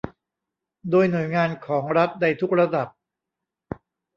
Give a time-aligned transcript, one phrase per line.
[0.89, 2.87] โดยหน่วยงานของรัฐในทุกระดับ